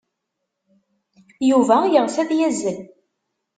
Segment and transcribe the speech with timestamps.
[1.49, 2.77] Yuba yeɣs ad yazzel.